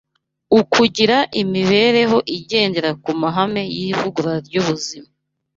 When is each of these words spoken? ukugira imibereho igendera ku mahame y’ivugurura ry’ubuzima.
ukugira 0.59 1.17
imibereho 1.41 2.17
igendera 2.37 2.89
ku 3.03 3.09
mahame 3.21 3.63
y’ivugurura 3.77 4.37
ry’ubuzima. 4.47 5.09